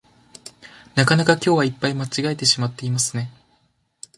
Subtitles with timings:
[0.95, 3.29] なかなか今日はいっぱい間違えてしまっていますね